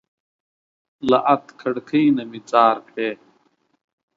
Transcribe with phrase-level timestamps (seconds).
[1.09, 3.11] له ادکړکۍ نه مي ځار کړى